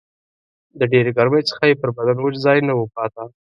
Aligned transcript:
د 0.79 0.81
ډېرې 0.91 1.11
ګرمۍ 1.17 1.43
څخه 1.49 1.63
یې 1.69 1.75
پر 1.81 1.89
بدن 1.97 2.17
وچ 2.19 2.35
ځای 2.45 2.59
نه 2.67 2.73
و 2.75 2.83
پاته 2.95 3.23